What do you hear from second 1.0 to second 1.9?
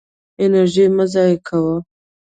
ضایع کوه.